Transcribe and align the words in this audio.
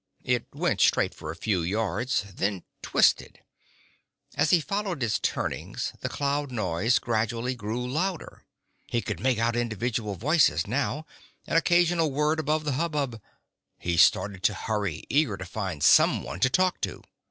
It 0.23 0.47
went 0.51 0.81
straight 0.81 1.13
for 1.13 1.29
a 1.29 1.35
few 1.35 1.61
yards, 1.61 2.23
then 2.33 2.63
twisted. 2.81 3.41
As 4.33 4.49
he 4.49 4.59
followed 4.59 5.03
its 5.03 5.19
turnings 5.19 5.93
the 6.01 6.09
crowd 6.09 6.51
noise 6.51 6.97
gradually 6.97 7.53
grew 7.53 7.85
louder. 7.87 8.43
He 8.87 9.03
could 9.03 9.19
make 9.19 9.37
out 9.37 9.55
individual 9.55 10.15
voices 10.15 10.65
now, 10.65 11.05
an 11.45 11.55
occasional 11.55 12.09
word 12.11 12.39
above 12.39 12.63
the 12.63 12.71
hubbub. 12.81 13.21
He 13.77 13.95
started 13.95 14.41
to 14.41 14.55
hurry, 14.55 15.03
eager 15.07 15.37
to 15.37 15.45
find 15.45 15.83
someone 15.83 16.39
to 16.39 16.49
talk 16.49 16.81
to. 16.81 17.03